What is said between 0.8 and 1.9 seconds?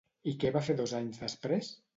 dos anys després?